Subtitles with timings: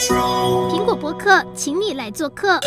[0.00, 2.48] 苹果播客，请你来做客。
[2.52, 2.60] 欢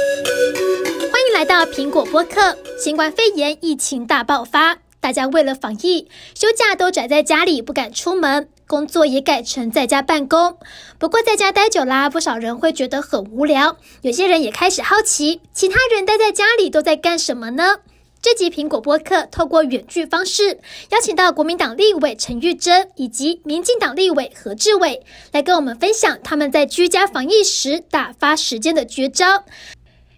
[1.27, 2.55] 迎来到苹果播客。
[2.77, 10.59] 新冠肺炎疫情大爆发，大家为了防疫，休假都宅在家里，不敢出门，工作也改成在家办公。
[10.99, 17.77] 不过在家待久啦，不少人会觉得很无聊，有些人也开始好奇，其他人待在家里都在干什么呢？
[18.23, 20.57] 这集苹果播客透过远距方式，
[20.91, 29.43] 邀请到国民党立委陈玉珍以及民进党立委何志伟来跟我们分享他们在居家防疫时打发时间的绝招。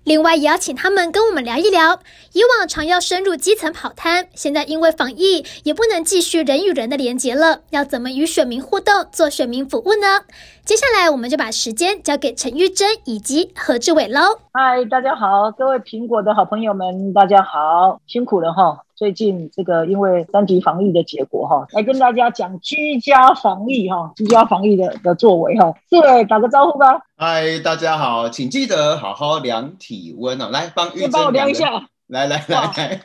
[0.03, 1.99] 另外，也邀请他们跟我们聊一聊，
[2.35, 10.19] 以往常要深入基层跑摊，现在因为防疫也不能继续人与人的连结了，要怎么与选民互动，做选民服务呢？
[10.65, 14.19] 接下来，我们就把时间交给陈玉珍以及何志伟喽。
[14.51, 18.79] 嗨，大家好，各位苹果的好朋友们，大家好，辛苦了哈。
[18.97, 25.73] 最近这个因为三级防疫的结果哈，来跟大家讲居家防疫哈，居家防疫的的作为哈。
[25.89, 26.99] 志伟打个招呼吧。
[27.15, 30.49] 嗨，大家好，请记得好好量体温哦。
[30.51, 31.87] 来帮玉珍帮我量一下。
[32.07, 33.01] 来来来来，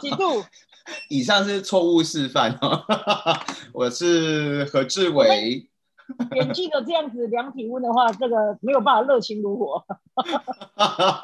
[0.00, 0.44] 几度？
[1.08, 2.82] 以上是错误示范哦。
[3.72, 5.66] 我是何志伟。
[6.34, 9.84] 眼镜的这样子量体温的话，这个没有办法热情如火。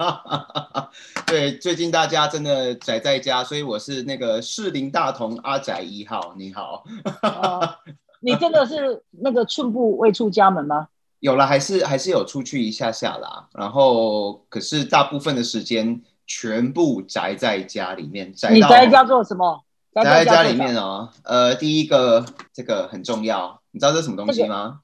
[1.27, 6.35] 对，最近大家真的宅在家，所以我是那个士林大同阿宅一号。
[6.39, 6.85] 你好，
[7.23, 7.77] 呃，
[8.21, 10.87] 你真的是那个寸步未出家门吗？
[11.19, 13.49] 有了，还是还是有出去一下下啦。
[13.55, 18.33] 然后，可是大部分的时间全部宅在家里面。
[18.35, 19.63] 宅你宅在家做什么？
[19.95, 21.11] 宅在家里面哦。
[21.23, 23.61] 呃，第一个这个很重要。
[23.71, 24.81] 你知道这是什么东西吗？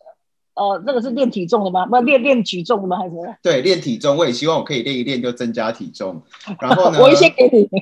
[0.54, 1.86] 呃，这个是练体重的吗？
[1.86, 2.98] 不，练练举重的吗？
[2.98, 3.14] 还是？
[3.42, 4.16] 对，练体重。
[4.16, 6.22] 我也希望我可以练一练就增加体重。
[6.60, 6.98] 然后呢？
[7.00, 7.68] 我先给你。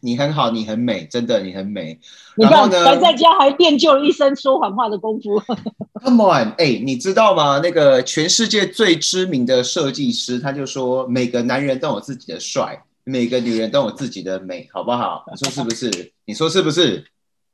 [0.00, 1.98] 你很好，你很美，真的，你很美。
[2.36, 5.40] 你看，还在家还练就了一身说谎话的功夫。
[6.02, 7.60] Come on，哎、欸，你知道吗？
[7.62, 15.24] 那个全世界最知名的设计师，他就说，每个男人都有自己的帅，每个女人都有自己的美，好不好？
[15.30, 16.12] 你说是不是？
[16.24, 17.04] 你说是不是？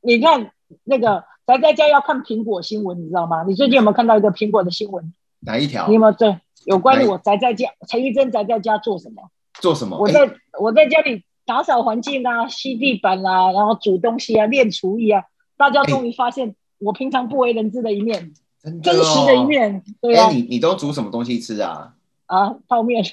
[0.01, 0.51] 你看
[0.85, 3.45] 那个宅在家要看苹果新闻，你知道吗？
[3.47, 5.13] 你最近有没有看到一个苹果的新闻？
[5.41, 5.87] 哪一条？
[5.89, 7.69] 你有没有对有关于我宅在家？
[7.87, 9.23] 陈玉珍宅在家做什么？
[9.61, 9.99] 做什么？
[9.99, 15.23] 我在、欸、我在家里打扫环境啊，吸地板啊，然后煮东西啊，练厨艺啊。
[15.57, 19.83] 大家终于发现我平常不为人知的一面，欸、真实的一面。
[20.01, 21.95] 对啊，欸、你你都煮什么东西吃啊？
[22.27, 23.05] 啊，泡面。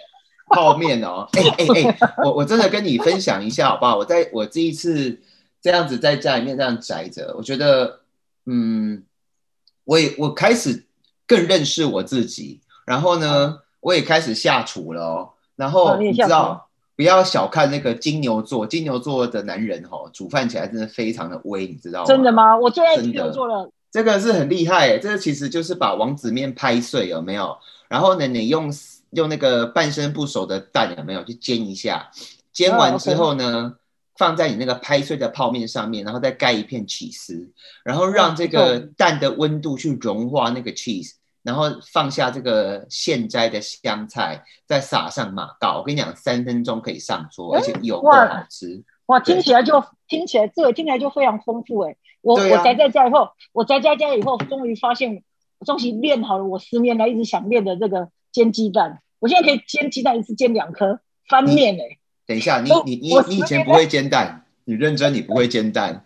[0.47, 3.97] 泡面哦， 哎哎哎，我我真的跟你分享一下好不好？
[3.97, 5.20] 我在我这一次。
[5.64, 8.00] 这样子在家里面这样宅着，我觉得，
[8.54, 9.04] 嗯，
[9.86, 10.86] 我也我开始
[11.26, 15.30] 更认识我自己，然后呢，我也开始下厨了哦。
[15.56, 16.68] 然后你知道，
[16.98, 22.06] 不要小看那个金牛座，金牛座的男人哦，煮饭起来真的非常的威，你知道吗？
[22.06, 22.58] 真的吗？
[22.58, 23.72] 我最爱金牛座了。
[23.90, 27.58] 这个是很厉害，这个其实就是把王子面拍碎，有没有？
[27.88, 28.70] 然后呢，你用
[29.12, 31.24] 用那个半生不熟的蛋，有没有？
[31.24, 32.12] 去煎一下，
[32.52, 33.78] 煎完之后呢？
[34.18, 37.52] 放在你那个拍碎的泡面上面，然后再盖一片起司，
[37.84, 41.14] 然后让这个蛋的温度去融化那个 cheese，
[41.44, 45.80] 然后放下这个现摘的香菜，再撒上马告。
[45.80, 48.84] 我跟你讲，三分钟可以上桌，而且有够好吃。
[49.08, 51.96] 哇，听起来就听起来这个听起来就非常丰富哎！
[52.22, 55.24] 我、啊、我宅在家以后，我宅在家以后，终于发现，
[55.58, 59.02] 我终于练好了我十年来一直想练的这个煎鸡蛋。
[59.20, 61.98] 我现在可以煎鸡蛋一次煎两颗翻面哎。
[62.26, 66.06] 等一下，你你你你以前不会煎蛋，你认真你不会煎蛋。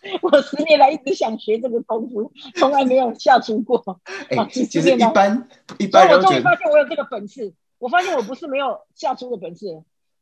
[0.22, 4.00] 我十年来一直想学这个功夫，从来没有下厨过。
[4.30, 5.46] 哎、欸，其实一般
[5.78, 7.52] 一般人，我终于发现我有这个本事。
[7.78, 9.66] 我发现我不是没有下厨的本事。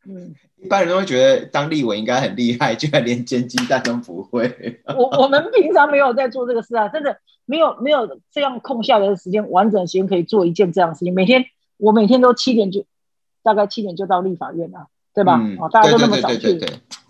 [0.08, 4.80] 嗯，一般人都会觉得当立委应该很厉害，居然连煎鸡蛋都不会。
[4.86, 11.14] 我我们平常没有在做这个事啊，真的没有没有这样空下来的时间，完整的时间可以做一件这样的事情。
[11.14, 11.44] 每天
[11.76, 12.84] 我每天都七点就
[13.42, 14.88] 大概七点就到立法院啊。
[15.16, 15.41] 对吧？
[15.43, 16.60] 嗯、大家都那么早去，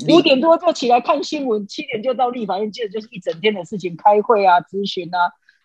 [0.08, 5.18] 五点多就起来看新闻，七点就到立法院，接着就是一整天的事情，开会啊、咨询啊，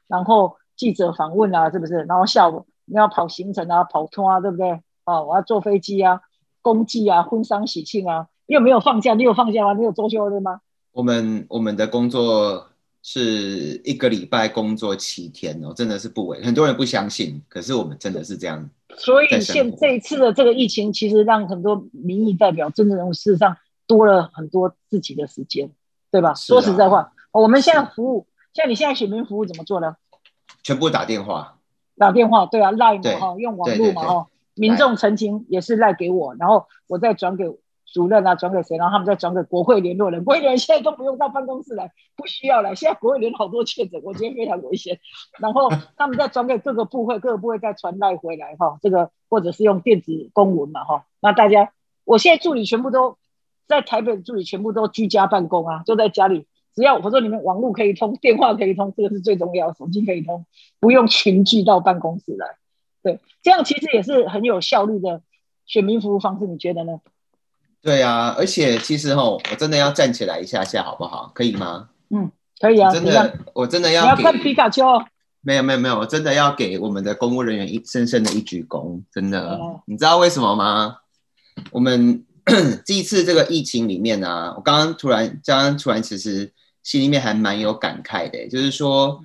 [0.08, 1.98] 然后记者访问啊，是不是？
[2.10, 4.72] 然后下午你要跑行程啊、跑通啊，对不对？
[5.04, 6.20] 啊，我要坐飞机啊、
[6.64, 9.14] 公祭啊、婚丧喜庆啊，你有没有放假？
[9.14, 9.74] 你有放假吗？
[9.74, 10.62] 你有周休日吗？
[10.94, 12.70] 我们我们的工作
[13.04, 18.68] 是一个礼拜工作七天哦，真的是不为很多人不相信，可是我们真的是这样。
[18.98, 23.58] 所以现这一次的这个疫情，其实让很多民意代表、政治人物事实上
[23.88, 25.72] 多了很多自己的时间，
[26.12, 26.30] 对吧？
[26.30, 29.96] 啊、说实在话，我们现在服务，像你现在选民服务怎么做呢？
[30.64, 31.58] 全部打电话，
[31.98, 37.46] 打电话，对啊，赖嘛哈，用网络嘛哈，民众澄清也是赖给我，然后我再转给
[37.94, 40.24] 主任啊，转给谁，然后他们再转给国会联络人。
[40.26, 42.74] 国会联络人现在都不用到办公室来，不需要来。
[42.74, 45.00] 现在国会联好多确诊，我觉得非常危险。
[45.40, 48.78] 然后他们再转给各个部会，各个部会再传带回来哈。
[48.82, 51.06] 这个或者是用电子公文嘛哈。
[51.20, 51.72] 那大家，
[52.06, 53.18] 我现在助理全部都
[53.68, 60.46] 在台北，助理全部都居家办公啊，就在家里，只要我说你们网络可以通，电话可以通，这个是最重要，手机可以通，
[60.80, 62.58] 不用群聚到办公室来。
[63.04, 65.22] 对，这样其实也是很有效率的
[65.66, 67.02] 选民服务方式，你觉得呢？
[67.82, 71.32] 对啊，而且其实哈，我真的要站起来一下下，好不好？
[71.34, 71.90] 可以吗？
[72.12, 72.92] 嗯，可以啊。
[72.92, 74.04] 真的，我真的要。
[74.04, 74.86] 你要看皮卡丘。
[75.42, 79.56] 没有没有没有，我真的要给我们的公务人员一深深的一鞠躬，真的。
[79.56, 80.98] 哦、你知道为什么吗？
[81.72, 82.24] 我们
[82.86, 86.54] 这一次这个疫情里面呢、啊，我刚刚突然，刚刚突然其实
[86.84, 89.20] 心里面还蛮有感慨的，就是说，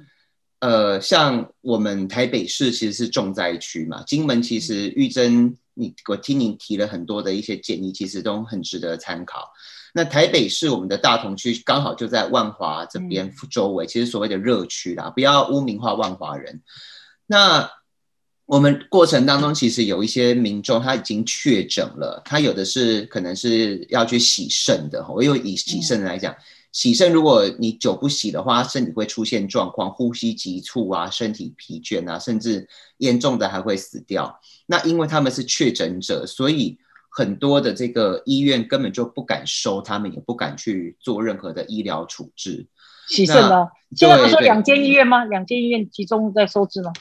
[0.61, 5.55] 呃，像我们台北市其实是重灾区嘛，金门其实玉珍。
[5.79, 9.53] 你我听你提了很多的一些建议，其实都很值得参考。
[9.93, 16.63] 那台北市我们的大同区刚好就在万华这边周围，其实所谓的热区啦，不要污名化万华人。
[17.27, 17.71] 那
[18.47, 25.07] 我们过程当中其实有一些民众他已经确诊了，他有的是可能是要去洗肾的。
[25.09, 26.35] 我又以洗肾来讲。
[26.77, 32.69] 洗肾，如果你久不洗的话，身体会出现状况，呼吸急促啊，身体疲倦啊，甚至
[32.99, 34.39] 严重的还会死掉。
[34.67, 36.77] 那因为他们是确诊者，所以
[37.09, 42.67] 很多的这个医院根本就不敢收他们，也不敢去做任何的医疗处置。
[43.09, 43.69] 洗肾呢？
[43.97, 45.25] 现在不是说两间医院吗？
[45.25, 46.93] 两间医院集中在收治吗？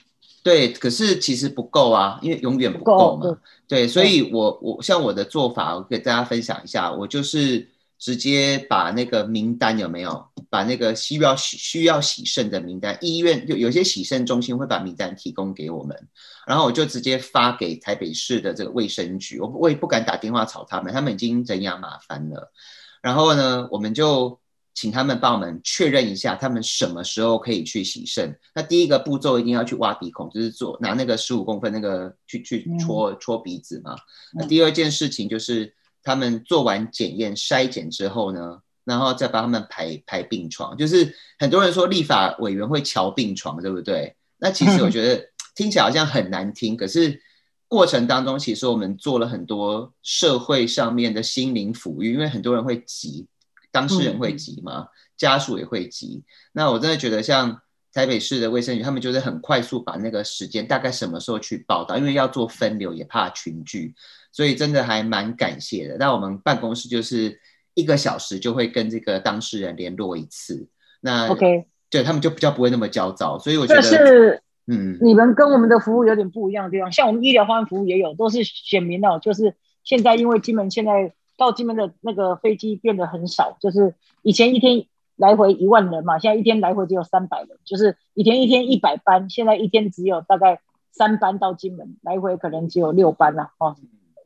[0.42, 3.24] 对，可是其实不够啊，因为永远不够嘛。
[3.68, 7.68] 对，对，所以我我像我的做法，我给大家分享一下，我就是。
[7.98, 10.28] 直接把那个名单有没有？
[10.48, 16.08] 把那个需要需需要洗肾的名单，医院就有些洗肾中心会把名单提供给我们，
[16.48, 22.54] 然后我就直接发给台北市的这个卫生局，我我也不敢打电话吵他们，他们已经人仰马翻了。
[23.02, 24.40] 然后呢，我们就
[24.74, 28.34] 请他们帮我们确认一下，他们什么时候可以去洗肾。
[28.54, 33.96] 那第一个步骤一定要去挖鼻孔，就是做拿那个十五公分那个去去戳戳鼻子嘛。
[34.34, 35.74] 那第二件事情就是。
[36.06, 40.78] 他们做完检验筛检之后呢，然后再帮他们排排病床。
[40.78, 44.16] 就是很多人说立法委员会瞧病床，对不对？
[44.38, 47.20] 那其实我觉得 听起来好像很难听，可是
[47.68, 53.26] 过程当中其实我们做了很多社会上面的心灵抚育，因为很多人会急，
[53.72, 54.88] 当事人会急嘛，
[55.18, 56.24] 家属也会急。
[56.52, 57.62] 那我真的觉得像
[57.96, 63.96] 台北市的卫生局，他们就是很快速把那个时间大概什么时候去报道，因为要做分流，也怕群聚。
[64.34, 65.96] 所以真的还蛮感谢的。
[65.98, 67.40] 那我们办公室就是
[67.74, 70.68] 一个小时就会跟这个当事人联络一次。
[71.00, 73.40] 那 OK，对他们就比较不会那么焦躁。
[73.40, 76.92] 所以我觉得是，嗯，你们跟我们的服务有点不一样的地方。
[76.92, 79.20] 像我们医疗方案服务也有，都是选民哦。
[79.22, 79.56] 就是
[79.86, 87.58] 现在因为金门现在到金门的那个飞机变得很少，就是以前一天来回一万人嘛，现在一天来回只有三百人。
[87.64, 90.60] 就是以前一天一百班，现在一天只有大概
[90.92, 93.76] 三班到金门，来回可能只有六班了哦。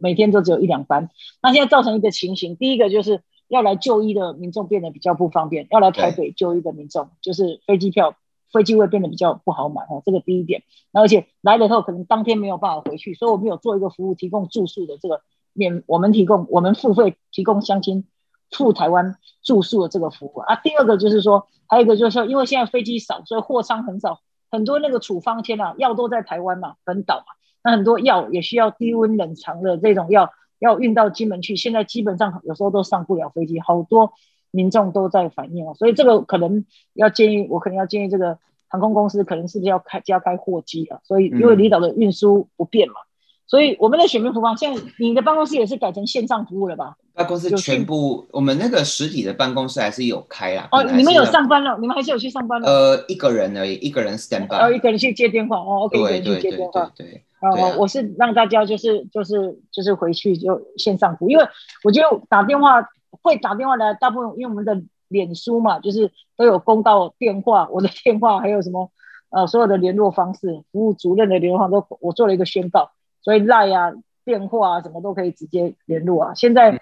[0.02, 1.10] 每天都只有一两班，
[1.42, 8.16] 那现在造成一个情形，第一个就是要来就医的民众变得比较不方便，要来台北就医的民众就是飞机票、
[8.54, 10.64] 飞机位变得比较不好买哦，这个第一点。
[10.94, 15.22] 而且来了以后可能当天没有办法回去，所以我们有做一个服务，提供住宿的这个
[15.52, 18.06] 免，我们提供我们付费提供相亲
[18.52, 20.56] 赴台湾住宿的这个服务啊。
[20.56, 24.20] 第二个就是说，还有一个就是说，因为现在飞机少，所以货舱很少，
[24.52, 27.26] 很多那个处方签啊药都在台湾嘛，本岛嘛。
[27.64, 30.30] 那很多药也需要低温冷藏的这种药，
[30.60, 31.56] 要运到金门去。
[31.58, 34.14] 现在基本上有时候都上不了飞机，好多
[34.50, 35.74] 民众都在反映啊。
[35.74, 38.40] 所以这个可能要建议，我可能要建议这个
[38.70, 41.02] 航空公司，可能是不是要开加开货机啊？
[41.04, 43.09] 所以因为离岛的运输不便嘛，嗯、
[43.50, 46.96] 所以我们的选民服务，现在你的办公室也是改成线上服务了吧？
[47.16, 50.68] 办公室全部，我们那个实体的办公室还是有开啊。
[50.72, 51.76] 哦，你们有上班了？
[51.82, 52.70] 你们还是有去上班了？
[52.70, 57.24] 呃，一个人而已，一个人 stand by，哦，一个人去接电话哦，OK，一个人去接电话，对，对，对，对。
[57.42, 61.44] 哦、呃，我是让大家就是就是就是回去就线上服务，因为
[61.84, 62.88] 我觉得打电话
[63.24, 68.92] 会打电话的，大部分因为我们的脸书嘛，就是都有公告电话，我的 电话还有什么
[69.32, 72.92] 呃所有的联络方式，服务主任的联络方式都我做了一个宣告，
[73.22, 73.92] 所以 LINE 啊、
[74.26, 76.34] 电话啊什么都可以直接联络啊。
[76.34, 76.80] 现在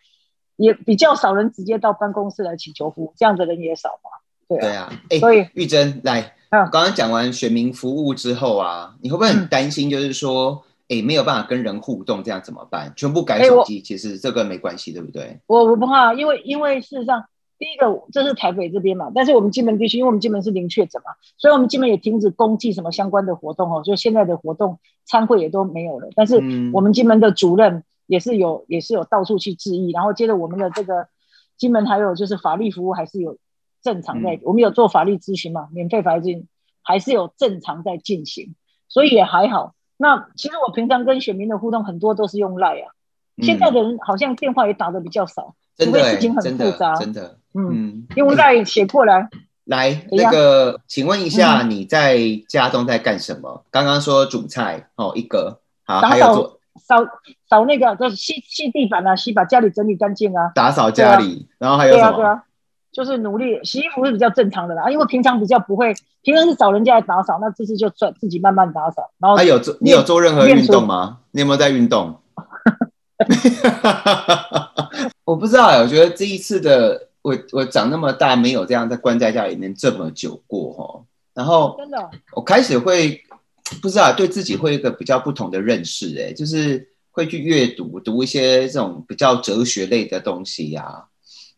[0.56, 4.10] 也比较少人直接到办公室来请求服务，这样的人也少嘛。
[4.48, 6.34] 对啊，对啊，欸、所以玉珍来。
[6.50, 9.90] 刚刚讲完选民服务之后啊，你会不会很担心？
[9.90, 12.94] 就是说，哎、嗯，没有办法跟人互动，这样怎么办？
[12.96, 15.42] 全部改手机，其实这个没关系，对不对？
[15.48, 17.26] 我我不怕，因为因为事实上，
[17.60, 26.10] 第一个这是台北这边嘛，但是我们金门地区，因为我们金门是零确诊嘛，所以我们金门也停止公祭什么相关的活动哦，就现在的活动参会也都没有了。
[26.16, 26.36] 但是
[26.72, 31.08] 我们金门的主任也是有也是有到处去致意，然后接着我们的这个
[31.58, 33.38] 金门还有就是法律服务还是有
[33.82, 36.48] 正常在，嗯、我们有做法律咨询嘛，免费法律咨询
[36.84, 38.56] 还是有正常在进行，
[38.88, 39.74] 所以也还好。
[39.98, 42.86] 那其实我平常跟选民的互动很多都是用 Line
[43.42, 49.28] 现在的人好像电话也打的比较少，除非事情很复杂，真的，真的嗯，嗯用 Line 写过来。
[49.68, 53.50] 来，那个，请问一下，你在家中在干什么？
[53.52, 57.06] 嗯、刚刚说煮菜哦，一个好，还有做扫
[57.50, 62.12] 扫那个，就是吸吸地板啊，吸把家里整理干净啊，打扫家里，啊、然后还有什么？
[62.12, 62.44] 对啊，对啊，
[62.94, 69.12] 就是努力洗衣服是比较正常的啦，因为平常比较不会，平常是找人家来打扫，那这次就算自己慢慢打扫。
[69.20, 71.18] 然后他有做，你有做任何运动吗？
[71.32, 72.22] 你有没有在运动？
[75.26, 77.07] 我不知道哎，我觉得这一次的。
[77.28, 81.04] 我我长那么大没有这样在关在家里面这么久过哈，
[81.34, 83.22] 然后真的，我开始会
[83.82, 91.04] 不知道对自己会有一个比较不同的认识哎，就是会去阅读读一些这种比较哲学类的东西呀，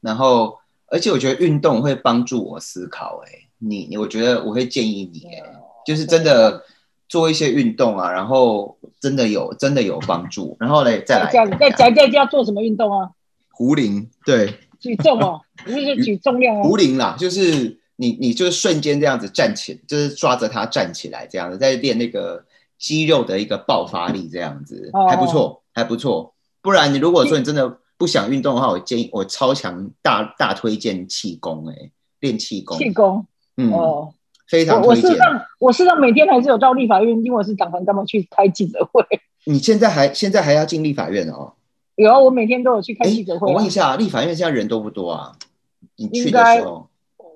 [0.02, 0.58] 然后
[0.88, 5.44] 而且我觉得运动会帮助我思考哎，你你我觉得我会建议你哎，
[5.86, 6.64] 就是真的
[7.08, 13.12] 做一些运动啊，然后真的有真的有帮助，然后嘞再来在在在在家做什么运动啊？
[13.52, 14.56] 壶铃对。
[14.80, 16.64] 举重哦，不是举重量哦。
[16.64, 22.44] 壶铃啦，就是你，你就是瞬间这样子站起，就是抓着它站起来，这样子在练那个
[22.78, 26.34] 肌肉的一个爆发力，这样子、哦、还不错，还不错。
[26.62, 32.78] 不然你如果说你真的不想运动的话，我建议我超强大大推荐气功，哎，练气功。
[32.78, 33.26] 气功，
[33.58, 34.14] 嗯，哦，
[34.48, 35.04] 非常推荐。
[35.04, 39.04] 我事实上，我事实上每天还是有到立法院，因为我是党团干嘛去开记者会。
[39.46, 41.54] 你现在还现在还要进立法院哦？
[42.00, 43.52] 有啊，我每天都有去开记者会、啊。
[43.52, 45.34] 我问一下，立法院现在人多不多啊？
[45.98, 46.88] 你去的时候，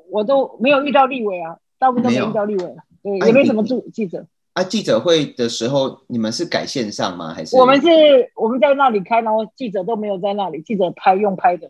[0.09, 4.25] 我都没有遇到立委啊，大部分都没有遇到立委，对，也没什么记记者。
[4.53, 7.33] 啊，记者会的时候，你们是改线上吗？
[7.33, 7.87] 还是我们是
[8.35, 11.69] 我们在那里开，然后记者都没有在那里，记者拍用拍的。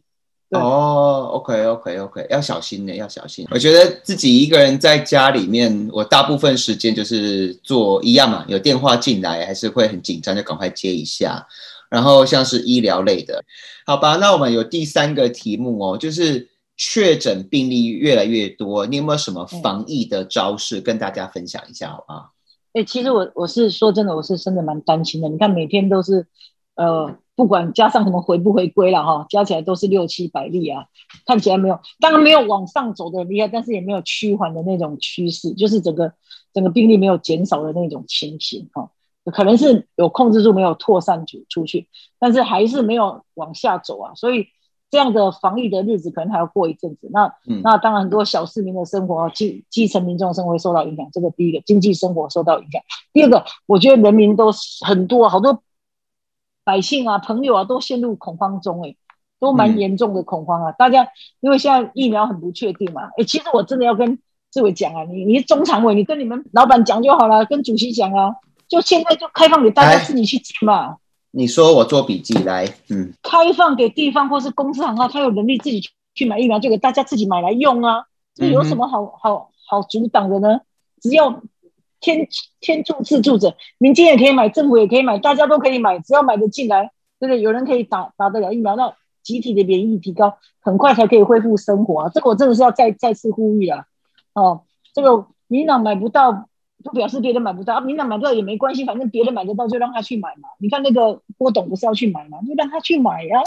[0.51, 3.47] 哦，OK OK OK，要小心呢，要小心。
[3.49, 11.47] 我觉得自己一个人在家里面，我大部分时间就是做一样嘛，有电话进来还是会很紧张，就赶快接一下。
[11.93, 13.43] 然后像是医疗类的，
[13.85, 22.31] 好吧，那我们有第三个题目哦，就是确诊病例越来越多，你有没有什么防疫的招式跟大家分享一下，好不好？
[22.73, 25.29] 哎，其实我我是说真的，我是真的蛮担心的。
[25.29, 26.25] 你看每天都是，
[26.73, 30.85] 呃，不管加上什么回不回归了哈，加起来都是六七百例啊，
[31.27, 36.11] 看起来没有，当然没有往上走的厉害，但是也没有趋缓的那种趋势，就是整个
[36.55, 38.89] 整个病例没有减少的那种情形哈。
[39.31, 41.87] 可能是有控制住，没有扩散出出去，
[42.19, 44.13] 但是还是没有往下走啊。
[44.15, 44.47] 所以
[44.91, 47.09] 这样的防疫的日子可能还要过一阵子。
[47.11, 51.07] 那、嗯、那当然，很多小市民的生活、基基层民众的生活会受到影响。
[51.13, 52.81] 这个第一个，经济生活受到影响。
[53.13, 54.51] 第二个，我觉得人民都
[54.85, 55.63] 很多好多
[56.65, 58.95] 百姓啊、朋友啊，都陷入恐慌中、欸，哎，
[59.39, 60.71] 都蛮严重的恐慌啊。
[60.71, 61.07] 嗯、大家
[61.39, 64.19] 因为现在疫苗很不确定嘛，哎，其实我真的要跟
[64.51, 68.35] 志伟讲啊，你你是中常委，你跟你们老板讲就好了，跟主席讲啊。
[68.67, 70.97] 就现在就开放给大家自己去捡嘛。
[71.35, 75.81] 你说我做笔记来，嗯，开放给地方或是公司行号，他有能力自己
[76.13, 78.05] 去买疫苗，就给大家自己买来用啊。
[78.35, 80.59] 这有什么好好好阻挡的呢？
[81.01, 81.41] 只要
[81.99, 82.27] 天
[82.59, 87.41] 天助自助者，民间也可以买，政府也可以买，大家都可以买，只要买得进来，对不对？
[87.41, 88.93] 有人可以打打得了疫苗，那
[89.23, 92.11] 集体的免疫提高，很快才可以恢复生活啊。
[92.13, 93.85] 这个我真的是要再再次呼吁啊！
[94.33, 94.61] 哦，
[94.93, 96.47] 这个民党买不到。
[96.83, 100.49] 不表示别人买不到啊，民党买不到也没关系，反正别人买得到就让他去买嘛。
[100.59, 102.39] 你看那个郭董不是要去买嘛？
[102.47, 103.43] 就让他去买呀、啊。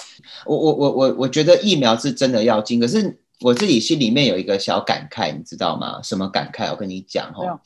[0.46, 6.00] 我我我我我觉得疫苗是真的要进，可是我自己心里面有一个小感慨，你知道吗？
[6.02, 6.70] 什么感慨？
[6.70, 7.60] 我跟你讲哈，啊、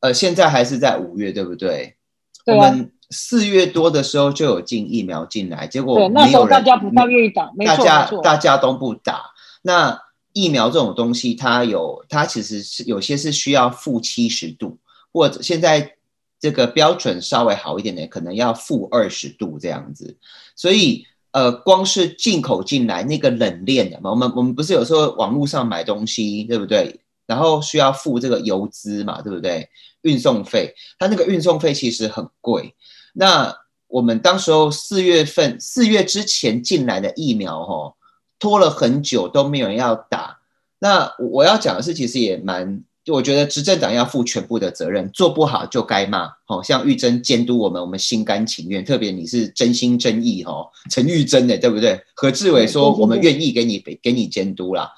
[0.00, 1.96] 呃，现在还是在五月，对不对？
[2.44, 9.22] 对啊、我们四月多的时候就有进疫苗进来，结果没有人，那时候大家不太愿意打，没错，大家大家都不打。
[9.62, 9.98] 那
[10.32, 14.78] 疫苗这种东西，它有它其实是有些是需要负七十度。
[15.12, 15.96] 或者现在
[16.38, 20.16] 这个标准稍微好一点点，可能要负二十度这样子，
[20.56, 27.00] 所以呃，光是进口进来那个冷链的嘛，我们我们不是有时候网络上买东西，对不对？
[27.26, 29.68] 然后需要付这个邮资嘛，对不对？
[30.00, 32.74] 运送费，它那个运送费其实很贵。
[33.12, 33.54] 那
[33.86, 37.94] 我们当时候四月份四月之前进来的疫苗，哦，
[38.38, 40.38] 拖了很久都没有人要打。
[40.78, 42.82] 那我要讲的是，其实也蛮。
[43.10, 46.30] 就我觉得执政党要负全部的责任，做不好就该骂。
[46.46, 48.84] 好像玉珍监督我们，我们心甘情愿。
[48.84, 52.00] 特别你是真心真意哦，陈玉珍的对不对？
[52.14, 54.92] 何志伟说我们愿意给你给你监督啦。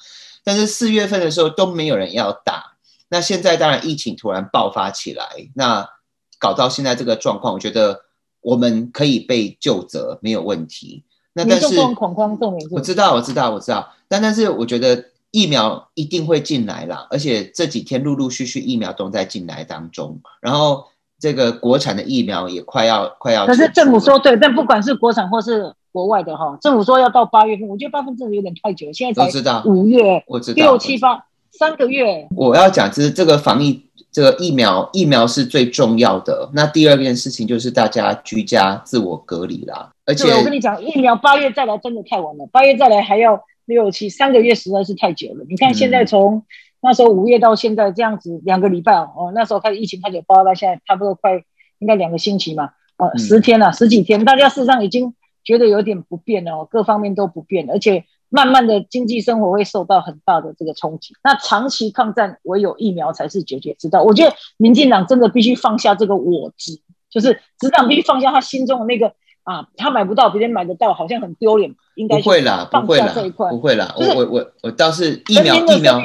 [0.44, 2.74] 但是四月份的时候都没有人要打，
[3.08, 5.88] 那现在当然疫情突然爆发起来，那
[6.38, 8.02] 搞到现在这个状况，我觉得
[8.42, 11.04] 我们可以被就责，没有问题。
[11.32, 13.90] 那但是恐慌重点，我知道，我知道，我知道。
[14.08, 15.02] 但但是我觉得
[15.32, 20.84] 疫苗一定会进来啦，而且这几天陆陆续续疫苗都在进来当中，然后
[21.18, 23.44] 这个国产的疫苗也快要快要。
[23.46, 32.28] 可是政府说对，但不管是国产或是国外的哈，政府说要到八月份，我觉得八月份真的有点太久，现在才五月，我知道六七八三个月。
[32.36, 33.86] 我要讲就是这个防疫。
[34.10, 36.50] 这个疫苗，疫苗是最重要的。
[36.52, 39.90] 那第二件事情就是大家居家自我隔离啦。
[40.04, 45.44] 而且我跟你讲，疫苗八月再来真的太晚了，八月再来还要六七三个月，实在是太久了。
[45.48, 46.44] 你看现在从
[46.80, 51.42] 那时候五月到现在这样子两个礼拜哦，那时候开始疫情开始爆发，现在差不多快
[51.78, 55.14] 应该两个星期嘛，哦，十天了，十几天，大家事实上已经
[55.44, 58.04] 觉得有点不变了，各方面都不变，而且。
[58.34, 64.02] 慢慢的经济生活会受到很大的这个冲击，那长期抗战唯有疫苗才是解决之道。
[64.02, 69.14] 我觉得民进党真的必须放下这个我执，就是执党必须放下他心中的那个
[69.44, 73.14] 啊，他买不到别人买得到，好像很丢脸，应该不会啦，不会啦，
[73.50, 73.94] 不会啦。
[73.96, 76.02] 我我我我倒是疫苗疫苗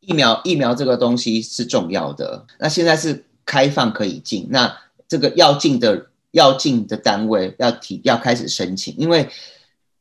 [0.00, 2.44] 疫苗疫苗这个东西是重要的。
[2.58, 4.76] 那现在是开放可以进，那
[5.08, 9.28] 这个要进的要进的单位要提要开始申请，因为。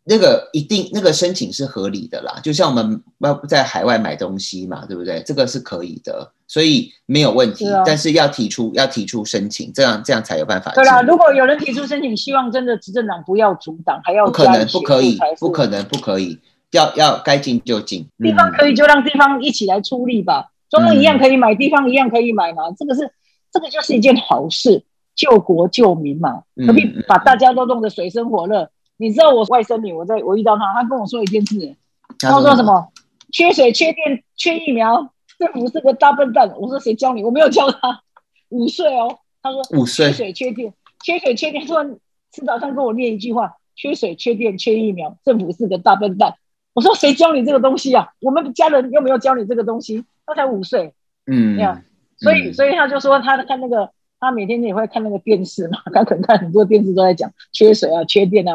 [0.10, 5.22] 那个一定那个申请是合理的啦，就像我们要在海外买东西嘛，对不对？
[5.26, 7.66] 这个是可以的，所以没有问题。
[7.66, 10.72] 是啊、但是要提出要提出申请，这样这样才有办法。
[10.74, 16.40] 对啦，如果有人提出申请，希望真的执政党不要阻挡，还要不可能不可以不可能不可以，
[16.72, 18.08] 要要该进就进。
[18.20, 23.12] 地方可以就让地方一起来出力吧，中央一样可以买，嗯、地方一样可以买嘛，这个是
[23.52, 24.84] 这个就是一件好事，
[25.16, 28.70] 救国救民嘛，何必把大家都弄得水深火热？
[28.98, 31.76] 你知道我外甥女，我在我遇到她，她跟我说一件事，
[32.20, 32.92] 她说什么？
[33.32, 36.54] 缺水、缺电、缺疫苗，政府是个大笨蛋。
[36.58, 37.24] 我说谁教你？
[37.24, 38.02] 我没有教他，
[38.50, 39.20] 五岁哦。
[39.42, 40.08] 她说五岁。
[40.08, 40.74] 缺水、缺电、
[41.04, 41.66] 缺水、缺电。
[41.66, 41.98] 突然
[42.32, 46.36] 吃早餐跟我念一句话：缺水、缺电、缺疫苗，政府是个大笨蛋。
[46.74, 48.14] 我说谁教你这个东西啊？
[48.22, 50.06] 我们家人又没有教你这个东西。
[50.26, 50.94] 他才五岁，
[51.26, 51.82] 嗯，这样，
[52.18, 53.90] 所以所以他就说他看那个，
[54.20, 58.54] 他每天也会看那个电视嘛，他可能看很多电视都在讲缺水啊、缺电啊。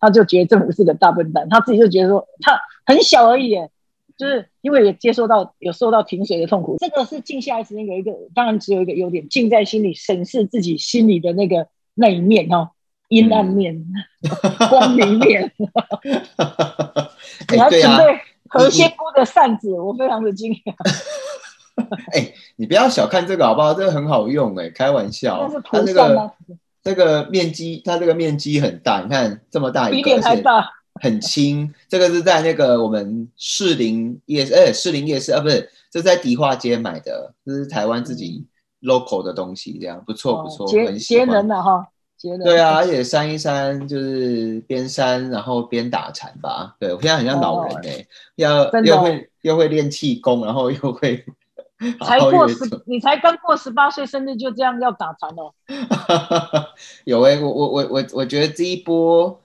[0.00, 3.54] 他就觉得政府是个大笨蛋，他自己就觉得说他很小而已，
[4.16, 12.70] 就是因为也接受到有受到停水的痛苦，这个是静下来时间有一个，当然只有一个优点，静在心里审视自己心里的那个那一面哦，
[13.08, 15.52] 阴暗面、嗯、光明面。
[17.50, 20.74] 你要准备何仙姑的扇子，我非常的惊讶。
[22.12, 23.72] 哎，你不要小看这个好不好？
[23.74, 25.48] 这个很好用哎，开玩笑。
[25.48, 26.32] 那是涂扇吗？
[26.82, 31.72] 这个面积，它这个面积很大，你看这么大一个，还大，很轻。
[31.88, 38.46] 这个是在那个我们士林夜市，哎，士林夜市啊，不是，这是在迪化街买的，这是台湾自己
[38.82, 42.44] local 的东西，这样不错不错，节节能的哈，节能。
[42.44, 46.76] 对啊，而且扇一扇就是边扇然后边打禅吧。
[46.80, 51.24] 对，我现在很像老人哎，要又会又会练气功，然后又会。
[52.04, 55.54] 才过十，你才刚过十八岁生日就这样要打残了？
[57.04, 59.40] 有哎、欸，我我我我我觉得这一波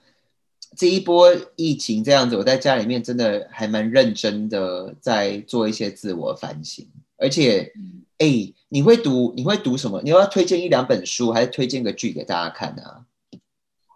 [0.76, 6.86] 这一波疫情这样子，我在家里面真的还蛮认真的在做一些自我反省，
[7.18, 7.72] 而且
[8.18, 10.02] 哎、欸，你会读你会读什么？
[10.04, 13.06] 你要推荐一两本书，还是推荐个剧给大家看呢、啊？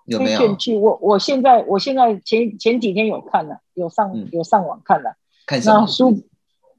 [0.05, 0.55] 有没有？
[0.55, 6.23] 剧我我现在我现在前前几天有看了，有上、嗯、有上网看了，看什么书？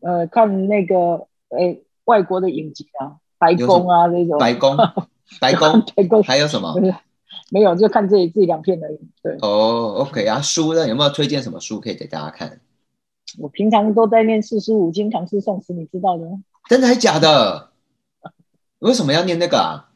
[0.00, 1.26] 呃，看那个。
[1.50, 4.38] 哎，外国的影集啊，白宫啊这种。
[4.38, 4.76] 白宫，
[5.40, 6.74] 白宫，白宫，还有什么？
[7.52, 8.98] 没有，就看这这两片而已。
[9.22, 9.36] 对。
[9.40, 10.86] 哦，OK 啊，书呢？
[10.88, 12.60] 有没有推荐什么书可以给大家看？
[13.38, 16.24] 我平常都在念四书五经、唐诗宋词，你知道的。
[16.68, 17.70] 真的还假的？
[18.80, 19.90] 为什么要念那个啊？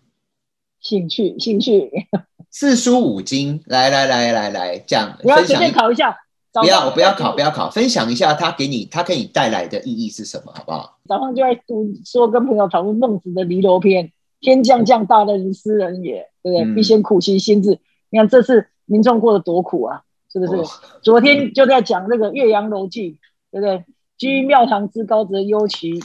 [0.81, 1.90] 兴趣，兴趣。
[2.51, 6.17] 四书五经，来来来来来讲，你要随便考一下。
[6.62, 10.99] 不要，我不要考，不要考，分享一下他给你，他给你带来的意义是什么，好不好？
[11.07, 14.07] 早上就在读，说跟朋友讨论孟子的《离娄篇》，
[14.40, 16.64] 天将降大任于斯人也，对不对？
[16.64, 17.79] 嗯、必先苦其心志。
[18.11, 20.55] 你看这次民众过得多苦啊，是不是？
[20.55, 20.64] 哦、
[21.03, 23.12] 昨天就在讲那个《岳阳楼记》，
[23.51, 23.85] 对不对？
[24.17, 26.01] 居庙堂之高则忧其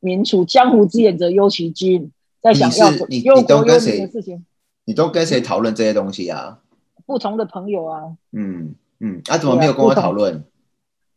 [0.00, 2.12] 民处，江湖之远则忧其君。
[2.42, 4.44] 在想要你你都跟谁的事情？
[4.84, 6.58] 你都跟谁讨论这些东西啊？
[7.06, 8.02] 不同的朋友啊。
[8.32, 8.74] 嗯。
[9.00, 10.44] 嗯，啊，怎么没有跟我讨论？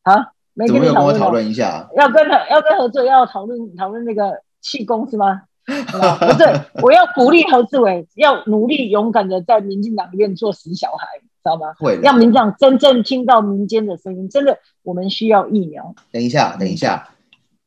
[0.03, 1.89] 啊，没怎么没有跟我讨论一下？
[1.95, 5.43] 要跟要跟何志伟要讨论讨论那个气功是吗？
[5.65, 11.73] 不是，我要鼓励何志伟要努力勇敢的在民进党里面做死小孩，知道吗？
[11.79, 14.27] 会的，让民进党真正听到民间的声音。
[14.29, 15.95] 真的，我们需要疫苗。
[16.11, 17.09] 等一下，等一下，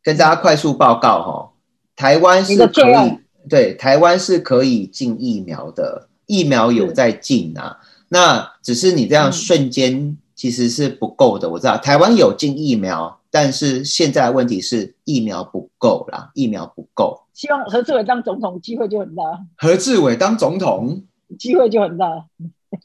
[0.02, 1.52] 跟大家快速报告哈，
[1.96, 6.08] 台湾是可以对台湾是可以进疫苗的。
[6.26, 7.76] 疫疫苗有在进啊，
[8.08, 11.48] 那只是你这样瞬间其实是不够的。
[11.48, 17.22] 我知道台湾有进疫苗，但是现在的问题是疫苗不够啦，疫苗不够。
[17.32, 19.22] 希望何志伟当总统机会就很大。
[19.56, 21.02] 何志伟当总统
[21.38, 22.06] 机会就很大。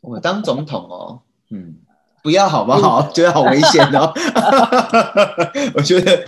[0.02, 1.76] 我当总统哦，嗯，
[2.24, 3.12] 不要好不好？
[3.14, 4.12] 觉得好危险哦。
[5.76, 6.26] 我觉得，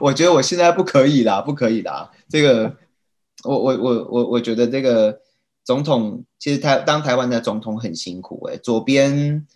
[0.00, 2.10] 我觉得我现在不可以啦，不可以啦。
[2.28, 2.74] 这个，
[3.44, 5.18] 我我我我我觉得这个。
[5.64, 9.46] 总统其实台当台湾的总统很辛苦哎，左边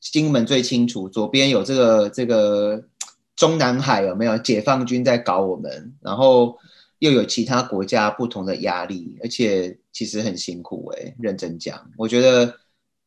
[0.00, 2.84] 金门最清楚，左边有这个这个
[3.34, 6.56] 中南海有没有解放军在搞我们，然后
[6.98, 12.54] 又有其他国家不同的压力，而且其实很辛苦哎，认真讲，我觉得。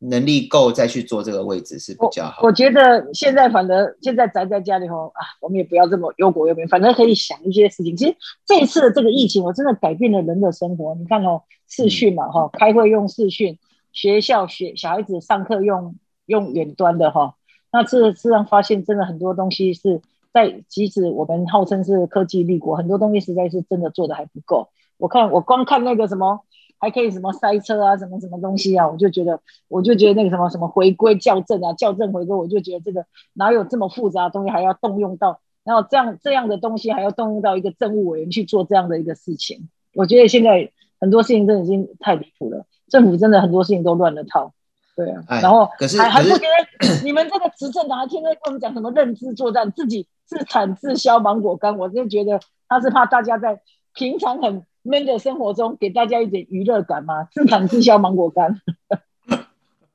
[0.02, 2.40] 能力够再去做这个位置是比较好。
[2.42, 7.94] 我，我觉得现在反正现在宅在家里头啊，我们也不要这么忧国忧民，反正可以想一些事情。
[7.94, 10.94] 其实这一次的这个疫情，我真的改变了人的生活。
[10.94, 13.58] 你看哦，视讯嘛哈，开会用视讯，
[13.92, 17.34] 学校学小孩子上课用用远端的哈。
[17.70, 20.00] 那这次让发现，真的很多东西是
[20.32, 24.70] 在，即使我们号称是科技立国，很多东西实在是真的做的还不够。
[24.96, 26.40] 我看我光看那个什么。
[26.80, 28.88] 还可以什么塞车啊，什么什么东西啊？
[28.88, 29.38] 我就觉得，
[29.68, 39.68] 我就觉得那个什么什么回归校正啊，校正回归，我就觉得这个哪有这么复杂的东西还要动用到，然后这样这样的东西还要动用到一个政务委员去做这样的一个事情。
[39.94, 44.54] 我觉得现在很多事情真的已经太离谱了，政府真的很多事情都乱了套。
[44.96, 53.60] 对啊，哎、然后还还还不觉得你们这个执政党还天天跟我们讲什么认知作战，自己自产自销芒果干，我真的觉得他是怕大家在
[53.92, 54.64] 平常很。
[54.82, 57.28] 闷的生活中给大家一点娱乐感吗？
[57.32, 58.60] 自产自销芒果干，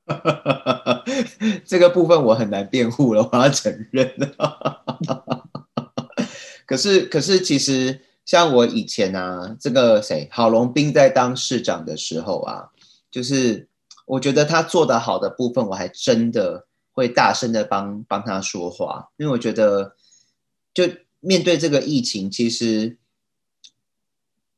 [1.66, 4.12] 这个部分我很难辩护了，我要承认。
[6.66, 12.70] 可是，可是，其实像我以前啊，这个谁，郝龙斌在当市长的时候啊，
[13.10, 13.68] 就是
[14.06, 19.96] 我觉得他做得好的部分，我还真的会大声的帮帮他说话，因为我觉得，
[20.72, 20.84] 就
[21.20, 22.98] 面对这个疫情，其实。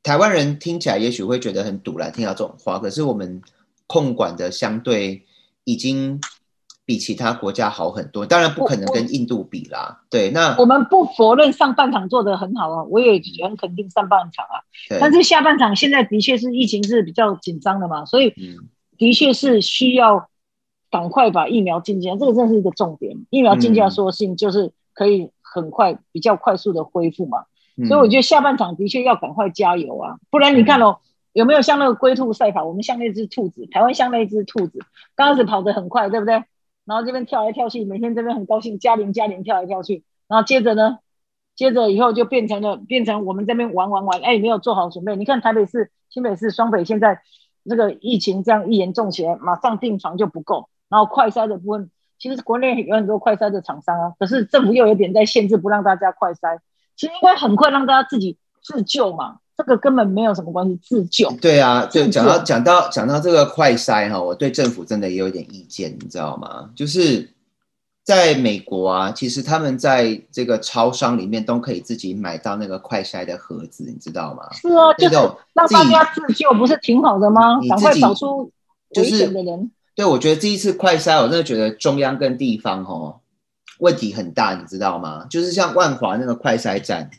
[0.01, 2.79] 台湾人听起来也许会觉得很赌烂，听到这种话。
[2.79, 3.41] 可是我们
[3.85, 5.23] 控管的相对
[5.63, 6.19] 已经
[6.85, 10.01] 比其他国家好很多，当然不可能跟印度比啦。
[10.09, 14.63] 对，那我们不否认上半场做得很好啊，我也很肯定上半场啊。
[14.99, 18.33] 但是下半场现在的确是疫情是比较紧张的嘛，所以
[18.97, 20.29] 的确是需要
[20.89, 23.15] 赶快把疫苗进进来，这个真的是一个重点。
[23.29, 27.45] 疫苗进进来说性就是可以很快、比较快速的恢复嘛。
[27.87, 30.97] 所以我觉得下半场的确要赶快加油啊，不然你看哦，
[31.33, 34.79] 有没有像那个龟兔赛跑，我们像那只兔子，台湾像那只兔子，
[35.15, 36.43] 刚开始跑得很快，对不对？
[36.85, 40.99] 然后这边跳来跳去，每天这边很高兴，加零加零跳来跳去，然后接着呢，
[41.55, 45.15] 接着以后就变成了变成我们这边玩玩玩，哎，没有做好准备。
[45.15, 47.21] 你看台北市、新北市、双北现在
[47.63, 56.59] 这个疫情这样一严重起来，马上病床就不够，然后快筛的部分，其实国内有很多快筛的厂商啊，可是政府又有点在限制，不让大家快筛。
[56.99, 61.31] 其实应该很快让大家自己自救嘛，这个根本没有什么关系，自救。
[61.39, 66.69] 对啊，就讲到讲到讲到这个快筛哈，我对政府真的也有点意见，你知道吗？
[66.75, 67.29] 就是
[68.03, 74.43] 在美国啊，其实他们在这个超商里面都可以自己买到那个快筛的盒子，你知道吗？
[74.51, 75.15] 是啊，就是
[75.53, 77.61] 让大家自救，不是挺好的吗？
[77.69, 78.51] 赶快找出
[78.97, 79.45] 危险的人。
[79.45, 83.15] 就是、对，我觉得这一次快筛，我真的觉得中央跟地方哈。
[83.79, 85.25] 问题很大，你知道吗？
[85.29, 87.09] 就是像万华那个快筛站，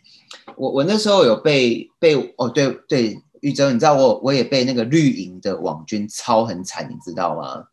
[0.57, 7.65] 我我那时候有被被哦，对对，玉珍，你知道我我也被那个绿营的网军操很惨，你知道吗？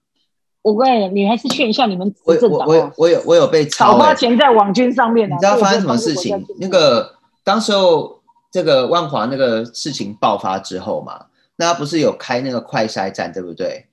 [0.62, 6.46] 我跟你还是劝一下你们执政党，我我我有我有被操，少花钱在网军上面，你知道发生什么事情？
[6.60, 8.22] 那个当时候
[8.52, 11.26] 这个万华那个事情爆发之后嘛，
[11.58, 13.86] 那他不是有开那个快筛站，对不对？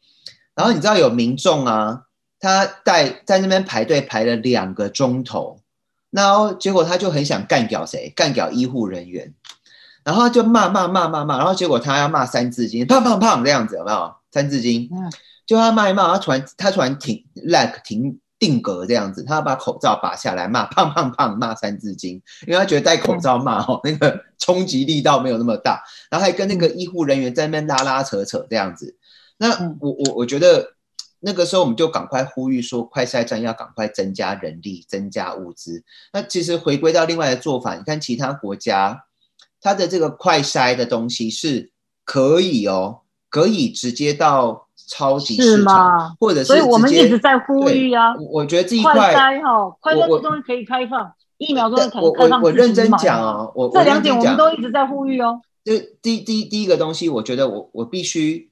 [0.54, 2.02] 然后你知道有民众啊。
[2.44, 5.61] 他在在那边排队排了两个钟头，
[6.11, 8.12] 然后结果他就很想干掉谁？
[8.14, 9.33] 干掉医护人员，
[10.04, 14.14] 然后就骂骂骂骂骂，然后结果他要骂三字经，胖胖胖这样子有没有？
[14.30, 14.90] 三字经，
[15.46, 28.98] 就他骂一骂，他突然他突然停 like 停定格这样子，他要把口罩拔下来骂胖胖胖骂三字经，因为他觉得戴口罩骂哦那个冲击力道没有那么大，然后还跟那个医护人员在那边拉拉扯扯这样子，
[29.38, 29.48] 那
[29.80, 30.74] 我我我觉得。
[31.26, 35.82] 那个时候我们就赶快呼吁说，快筛站要赶快增加人力、增加物资。
[36.12, 39.06] 那其实回归到另外的做法，你看其他国家，
[39.58, 41.70] 它的这个快筛的东西是
[42.04, 48.14] 可以哦，可以直接到超级市场，或者是，所以我们一直在呼吁啊。
[48.30, 52.40] 我觉得这一块快筛哈，快筛的东西可以开放，疫苗东西可以开放。
[52.42, 55.40] 我我认真讲哦，我这两点我们都一直在呼吁哦。
[55.64, 58.50] 就第第第一个东西，我觉得我我必须。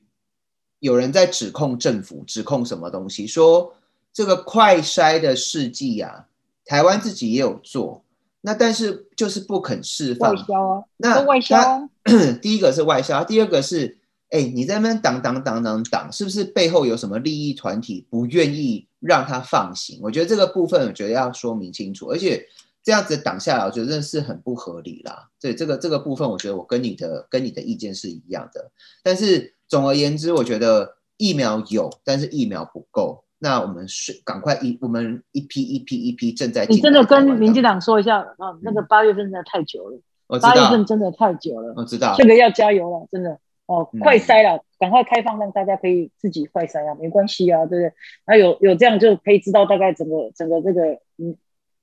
[0.82, 3.24] 有人在指控政府，指控什么东西？
[3.24, 3.72] 说
[4.12, 6.26] 这个快筛的试剂啊，
[6.64, 8.02] 台湾自己也有做，
[8.40, 10.34] 那但是就是不肯释放。
[10.34, 11.88] 外销啊，那外销啊。
[12.42, 13.96] 第一个是外销，第二个是，
[14.30, 20.00] 哎，你在那边挡挡挡挡挡，是不是背后有什么利益团体不愿意让他放行？
[20.02, 22.44] 我觉得这个部分，我觉得要说明清楚，而且。
[22.84, 25.28] 这样子挡下来，我觉得是很不合理啦。
[25.40, 28.72] 对这个这个部分，我觉得我跟你的跟你的意见是一样的。
[29.04, 33.24] 但是总而言之，我觉得疫苗有，但是疫苗不够。
[33.38, 36.66] 那我们是赶快一我们一批一批一批正在。
[36.66, 39.98] 你真的跟民进党说一下啊，那个八月份真的太久了。
[40.40, 41.72] 八月份真的太久了。
[41.74, 42.14] 我知道。
[42.18, 47.94] 这个要加油了，真的哦，快筛了，赶快开放让大家可以自己快筛啊，没关系啊，对不对？
[48.26, 51.38] 那有有这样就可以知道大概整个整个这个嗯。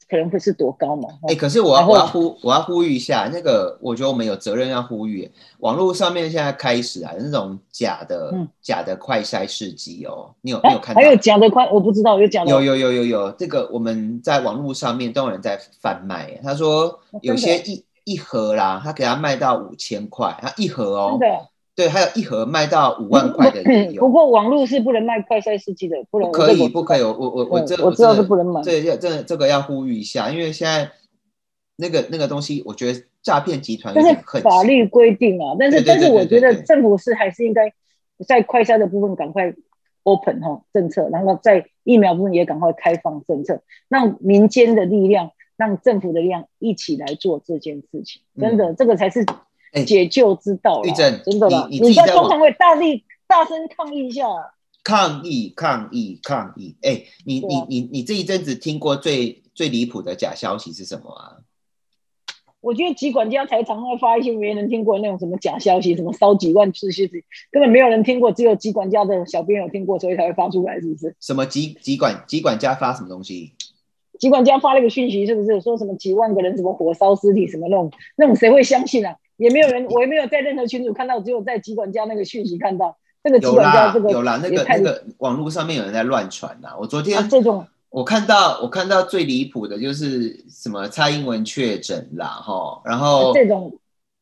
[0.10, 1.08] 可能会是多高嘛？
[1.28, 11.02] 哎、欸，可是我要我要呼我要呼吁一下，那个我觉得我们有责任要呼吁，网络上面现在开始啊，那种假的、嗯、假的快筛试剂哦，你有、欸、你有看到？
[11.02, 12.50] 还有假的快，我不知道有假的。
[12.50, 16.40] 有有有有有，这个我们在网络上面都有人在贩卖。
[16.44, 21.20] 他说有些一、哦、一盒啦，他给他卖到五千块，他一盒哦。
[21.80, 24.02] 对，还有一盒卖到五万块的也有。
[24.02, 26.30] 不过网络是不能卖快筛试剂的，不能。
[26.30, 27.02] 可以，不可以？
[27.02, 28.62] 我我我这我知道是不能买。
[28.62, 30.92] 这要这这个要呼吁一下，因为现在
[31.78, 33.94] 那个那个东西，我觉得诈骗集团。
[33.96, 37.74] 但是法律规定啊，但是但是我觉得政府是还是应该
[38.28, 39.54] 在快筛的部分赶快
[40.04, 48.22] open 哈政策，然后在疫苗部分也赶快开放政策，让民间的力量，让政府的力量一起来做这件事情。
[48.38, 49.26] 真的，这个才是。
[49.86, 51.68] 解救之道，玉珍，真的啦！
[51.70, 54.26] 你你在中常会大力大声抗议一下，
[54.84, 56.76] 抗议抗议抗议！
[56.82, 61.38] 哎、欸，你、啊、你你你这一阵子听过最最离谱的假消息是什么啊？
[62.62, 66.88] 我觉得疾管家才常会发一些没人听过的那种什么假消息，什么烧几万次，
[67.52, 71.16] 根本没有人听过，只有疾管家的小编有听过，所以才会发出来，是不是？
[71.22, 73.54] 什么疾疾管疾管家发什么东西？
[74.20, 79.16] 疾管家发了一个讯息，是不是说什么几万个人什么火烧尸体，什么那种那种谁会相信啊？
[79.40, 82.96] 也没有人，我也没有在任何群组看到，只有在集管家那个讯息看到。
[83.22, 86.70] 这个集管家这个有啦，那个那个网络上面有人在乱传呐。
[86.80, 87.66] 我昨天、啊、这种。
[87.90, 93.74] 我看到我看到最离谱的就是什么蔡英文确诊啦哈，然后这种。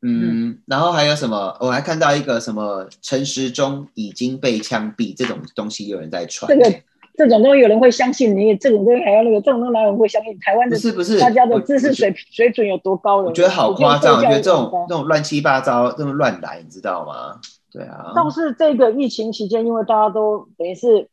[0.02, 6.48] 嗯，嗯，然后还有什么我还看到一个什么陈时中已经被枪毙这种东西有人在传。
[6.48, 6.80] 这个
[7.18, 8.56] 这种东西有人会相信你？
[8.58, 9.42] 这种东西还要那个？
[9.42, 10.38] 这种东西哪有人会相信？
[10.38, 13.30] 台湾的是不是大家的知识水水准有多高了？
[13.30, 17.42] 我觉得好夸张，我觉得这种这种乱七八糟，这么乱来，你知道吗？
[17.72, 18.14] 对啊。
[18.16, 21.10] 倒是这个疫情期间，因为大家都等于是，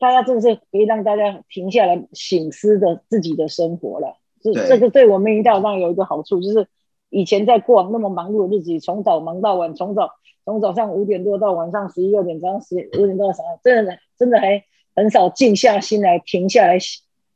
[0.00, 4.16] 大家真的是可以让大家停下来醒思的自己的生活了。
[4.42, 6.66] 这这个对我们一定当然有一个好处，就是
[7.10, 10.10] 以前在过往那么忙碌的日子里，从早忙到晚，从早
[10.44, 14.64] 从早上五点多到晚上十一二点，早上十五点多到早上，真的真的还。
[14.98, 16.76] 很少静下心来，停下来，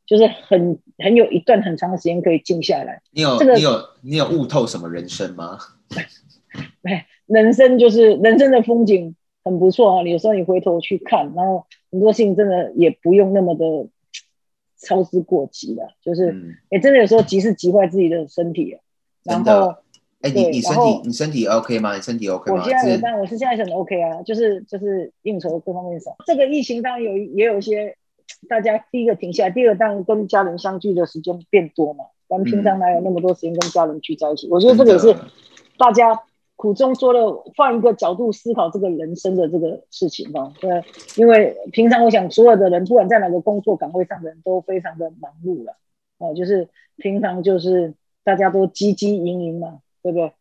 [0.05, 3.01] 就是很很有一段很长的时间可以静下来。
[3.12, 5.57] 你有、这个、你有你有悟透什么人生吗？
[7.27, 10.03] 人生就是人生的风景很不错啊。
[10.03, 13.88] 有时候你回头去看，然后很多事情真的也不用那么的
[14.77, 15.94] 操之过急了。
[16.03, 16.31] 就是，
[16.70, 18.77] 哎、嗯，真的有时候急是急坏自己的身体。
[19.22, 19.77] 然后。
[20.22, 21.96] 哎、欸，你你身体你身体 OK 吗？
[21.96, 22.58] 你身体 OK 吗？
[22.58, 26.14] 我现在但我是现在很 OK 啊，就是就是应酬各方面少。
[26.24, 27.96] 这个疫情当然有也有一些，
[28.48, 32.04] 大家第一个停下来，第二个当然跟家人相聚的时间变多嘛。
[32.28, 34.46] 咱们平常哪有那么多时间跟家人聚在一起？
[34.46, 35.14] 嗯、我觉得这个也是
[35.76, 36.18] 大家
[36.54, 40.52] 苦中作乐，换一个角度思考这个人生的这个事情吧。
[40.61, 40.85] 对，
[41.16, 45.74] 因为平常我想所有的人，不管在哪个工作岗位上的人都非常的忙碌了。
[46.18, 49.80] 哦，就是平常就是大家都积极营营嘛。
[50.02, 50.32] 对不对？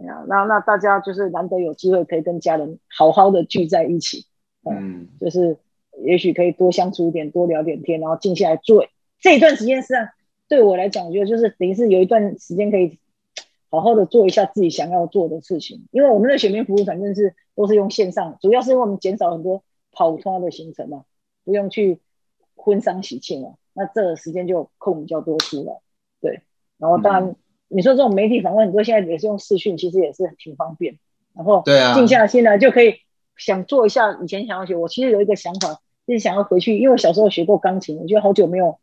[0.00, 4.26] 那那大家就是难得有机会可以跟家人好好的聚在一起，
[4.62, 5.56] 嗯，嗯就是
[6.04, 8.86] 也许可以多相处一点，多聊点天，然后静下来做
[9.18, 9.82] 这一段时间。
[9.82, 10.08] 实际上
[10.46, 13.00] 对我来讲，我觉得就是等于是有一段时间可以
[13.70, 15.88] 好好的做一下自己想要做的事情。
[15.90, 21.06] 因为我们的选民服务反正是都是用线上，主要是因为我们减少很多跑通的行程嘛，
[21.44, 21.98] 不用去
[22.54, 25.80] 婚丧喜庆了，那这个时间就空比较多出来。
[26.20, 26.42] 对，
[26.78, 27.24] 然后当然。
[27.24, 27.36] 嗯
[27.68, 30.98] 你说这种媒体访问很多，现在也是用视讯，其实也是挺方便。
[31.34, 31.62] 然后，
[31.94, 32.94] 静下心来就可以
[33.36, 34.74] 想做一下以前想要学。
[34.74, 38.78] 我其实有一个想法，就是想要回去，因为我小时候学过钢琴，我觉得好久没有，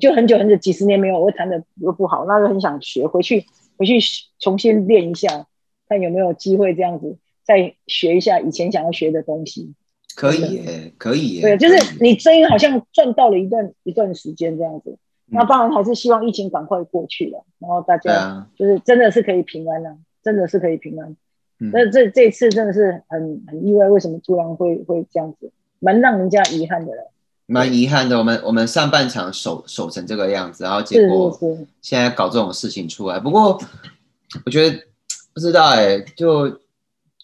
[0.00, 3.44] 就很久很久几十年没有，我弹的又不好，那就很想学回去，
[3.76, 3.98] 回去
[4.40, 5.46] 重新练一下，
[5.88, 9.74] 看有没有机会这样子再学一下以前想要学的东西。
[10.16, 11.42] 可以耶，可以耶。
[11.42, 14.98] 对，就是你声音好像赚到了一段一段时间这样子。
[15.30, 21.16] 那当然还是希望疫情赶快过去了，然后大家就是真的是可以平安了，真的是可以平安。
[21.72, 27.10] 那这这次真的是很很意外，为什么突然会会这样子，蛮让人家遗憾的了。
[27.46, 31.36] 蛮遗憾的，我们我们上半场守守成这个样子，然后结果
[31.82, 33.18] 现在搞这种事情出来。
[33.18, 33.60] 不过
[34.46, 34.78] 我觉得
[35.34, 36.60] 不知道哎、欸，就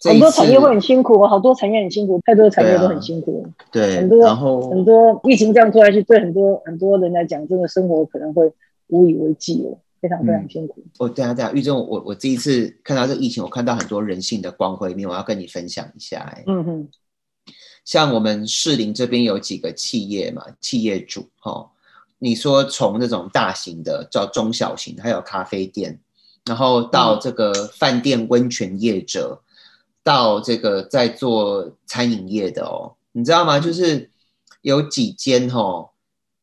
[0.03, 3.47] 很多产业会很辛苦，好多产业很辛苦，太多产业都很辛苦。
[3.73, 8.53] 对，啊、很多然后很多疫情这样做下去，对很多很多人来讲，真的生活可能会
[8.89, 10.83] 无以为继哦，非常非常辛苦。
[10.99, 16.39] 哦，对啊，对啊，玉珍，我我这一次看到这个疫情，我看到很多人性的光辉面，我要跟你分享一下。
[16.47, 16.89] 嗯哼。
[17.85, 21.71] 像我们士林这边有几个企业嘛，企业主哈，
[22.19, 26.01] 你说从那种大型的叫中小型，还有咖啡店，
[26.45, 29.41] 然后到这个饭店温泉业者，
[30.07, 33.59] 到这个在做餐饮业的哦，你知道吗？
[33.59, 34.09] 就是
[34.63, 35.91] 有几间哦，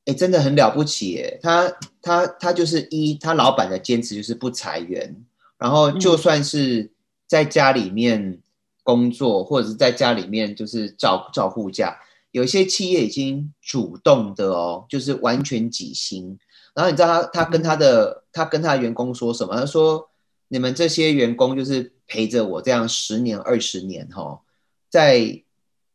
[0.03, 5.15] 哎，真的很了不起哎，他他他就是一，他老板的坚持就是不裁员，
[5.57, 6.91] 然后就算是
[7.25, 8.39] 在家里面。
[8.85, 11.97] 工作或者是在家里面就是照照护假，
[12.31, 16.37] 有一些企业已经主动的哦，就是完全给薪。
[16.75, 19.55] 然后你知道他他跟他的他跟他的员工说什么？
[19.55, 20.09] 他说
[20.51, 24.41] ：“你们这些员工就是陪着我这样十年二十年哈，
[24.89, 25.43] 在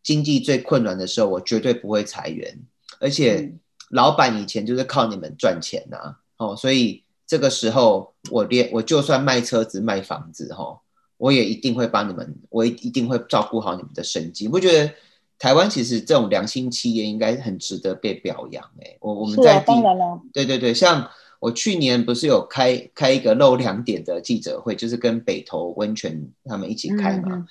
[0.02, 2.58] 经济最困难的时候，我绝对不会裁员。
[3.00, 3.54] 而且
[3.90, 10.80] 老板以前就是靠你们赚钱呐，哦，所以这个时候我连我就算卖车子卖房子哈。”
[11.18, 14.44] 我也一定会帮你们，我一一定会照顾好你们的生计。
[14.44, 14.94] 你不觉得
[15.36, 18.64] 台湾其实这种良心企业应该很值得被表扬？
[18.80, 27.36] 哎，我我们在第、啊、对对对，像我去年不是有开开一个露两点的记者会，就是跟北投温泉他们一起开嘛。
[27.36, 27.46] 嗯、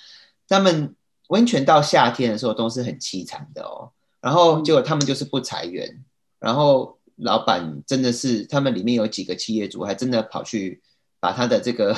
[0.47, 0.95] 他们
[1.29, 6.05] 温泉到夏天的时候都是很凄惨的哦，然后结果他们就是不裁员，嗯、
[6.39, 10.81] 然后老板真的是他们里面有几个企业主还真的跑去
[11.19, 11.95] 把他的这个。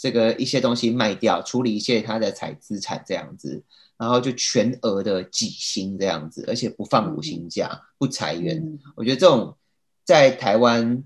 [0.00, 3.64] 这个一些东西卖掉，处理一些他的财资产这样子，
[3.96, 8.58] 然后就全额的几薪这样子，而且不放五薪假，嗯、不裁员。
[8.58, 9.56] 嗯、我觉得这种
[10.04, 11.02] 在台湾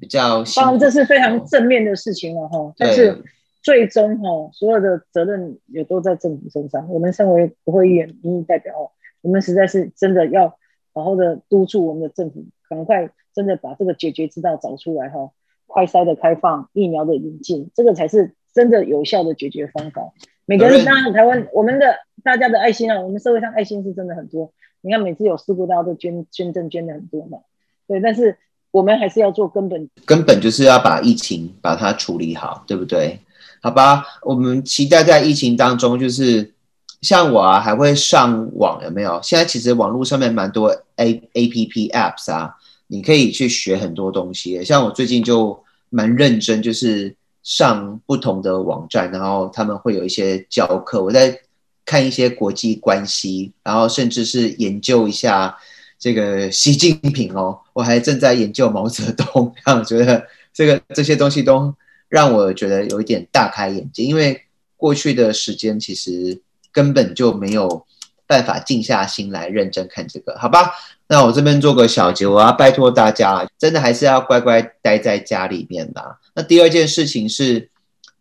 [0.00, 2.72] 比较，当然这是非常正面的事情了哈。
[2.76, 3.24] 对但是
[3.62, 6.88] 最终哈，所有的责任也都在政府身上。
[6.88, 10.56] 我们身为国会议员、民意代表，我们实在是真的要
[10.94, 15.30] 好好的督促我们的政府，赶快真的把这个解决之道找出来哈。
[15.66, 20.12] 快筛的开放，疫苗的引进，这个才是真的有效的解决方法。
[20.46, 24.50] 每个人当然，台湾我们的大家的爱心啊，我们社会上爱心是真的很多。
[24.80, 27.40] 你看每次有事故，大家都捐捐赠捐的很多嘛。
[27.86, 28.38] 对，但是
[28.70, 33.18] 我们还是要做根本，根本就是要把疫情把它处理好，对不对？
[33.60, 36.54] 好吧，我们期待在疫情当中，就是
[37.00, 39.20] 像我啊，还会上网有没有？
[39.22, 42.54] 现在其实网络上面蛮多 A A P P Apps 啊。
[42.90, 51.38] 你可以去学很多东西，像我最近就蛮认真，就是上不同的网站，然后他们会有一些教课，我在
[51.84, 55.54] 看一些国际关系，然后甚至是研究一下
[55.98, 61.74] 这个习近平哦，我还正在研究毛泽东，让 我觉得这个这些东西都
[62.08, 64.42] 让我觉得有一点大开眼界，因为
[64.76, 67.84] 过去的时间其实根本就没有
[68.26, 70.70] 办法静下心来认真看这个，好吧？
[71.08, 76.18] 那我这边做个小结，我要拜托大家，真的还是要乖乖待在家里面啦。
[76.34, 77.70] 那第二件事情是，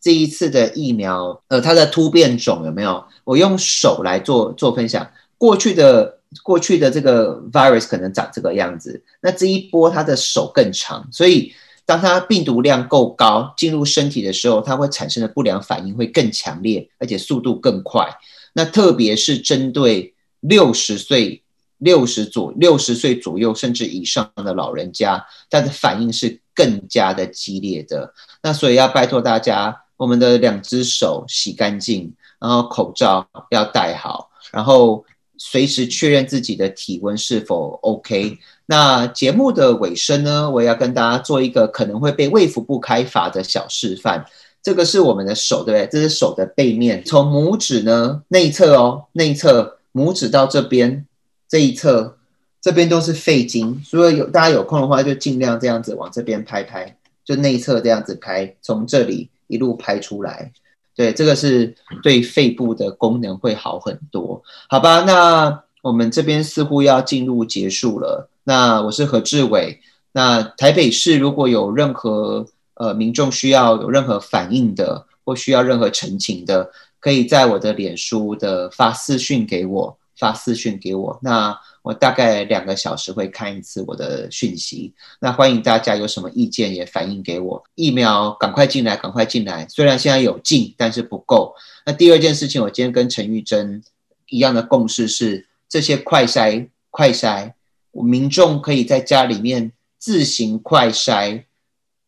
[0.01, 3.05] 这一次的疫苗，呃，它的突变种有没有？
[3.25, 5.07] 我用手来做做分享。
[5.37, 11.53] 过去的过去的这个 virus 可能长这个样子，那这一波它的手更长，所以
[11.85, 18.07] 当它病毒量够高进入身体的时候，它会产生的不良反应会更强烈，而且速度更快。
[18.53, 21.43] 那特别是针对六十岁。
[21.79, 28.11] 六十左六十岁左右甚至以上的老人家，他的反应是更加的激烈的。
[28.41, 35.05] 那所以要拜托大家，我们的两只手洗干净，然后口罩要戴好，然后
[35.38, 38.38] 随时确认自己的体温是否 OK。
[38.65, 44.26] 那节目的尾声呢，我要跟大家做一个可能会被卫福部开罚的小示范。
[44.62, 45.88] 这个是我们的手，对不对？
[45.89, 51.06] 这是手的背面，从拇指呢内侧哦，内侧拇指到这边。
[51.47, 52.17] 这一侧
[52.62, 60.52] 这边都是肺经，所以有大家有空的话，就尽量这样子往这边拍拍，就内侧这样子拍，从这里一路拍出来。
[60.98, 65.04] 对，这个是对肺部的功能会好很多，好吧？
[65.04, 68.29] 那我们这边似乎要进入结束了。
[68.43, 69.79] 那我是何志伟。
[70.12, 79.98] 那台北市如果有任何呃民众需要有任何反应的，或需要任何澄清的，可以在我的脸书的发私讯给我。
[80.17, 81.19] 发私讯给我。
[81.21, 84.93] 那我大概两个小时会看一次我的讯息。
[85.21, 87.63] 那欢迎大家有什么意见也反映给我。
[87.75, 89.65] 疫苗赶快进来，赶快进来。
[89.69, 91.55] 虽然现在有进，但是不够。
[91.85, 93.81] 那第二件事情，我今天跟陈玉珍
[94.27, 97.53] 一样的共识是，这些快筛快筛，
[97.91, 101.43] 民众可以在家里面自行快筛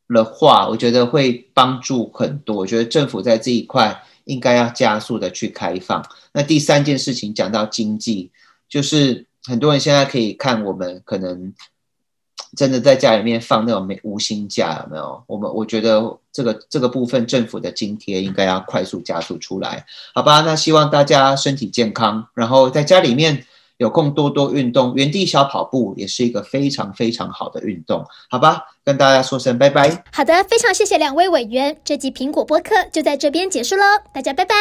[0.10, 2.57] 的话，我觉得会帮助很多。
[2.57, 6.02] 我觉得政府在这一块应该要加速的去开放。
[6.32, 8.32] 那第三件事情讲到经济，
[8.70, 9.26] 就是。
[9.48, 11.54] 很多人现在可以看我们，可能
[12.58, 15.24] 真的在家里面放那种没无薪假，有没有？
[15.28, 20.42] 我们我觉得这个这个部分政府的津贴应该要快速加速出来，好吧？
[20.42, 23.46] 那希望大家身体健康，然后在家里面
[23.80, 28.66] 有空多多运动，原地小跑步也是一个非常非常好的运动，好吧？
[28.84, 30.04] 跟大家说声拜拜。
[30.12, 34.54] 好的，非常谢谢两位委员，这集苹果播客就在这边结束喽，大家拜拜。